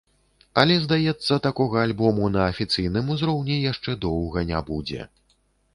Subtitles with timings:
[0.61, 5.01] Але, здаецца, такога альбому на афіцыйным узроўні яшчэ доўга не будзе.